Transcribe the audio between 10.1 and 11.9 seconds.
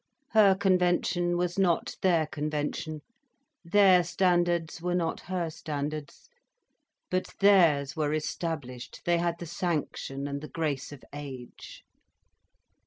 and the grace of age.